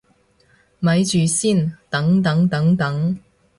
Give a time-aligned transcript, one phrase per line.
[0.79, 3.19] 咪住先，等等等等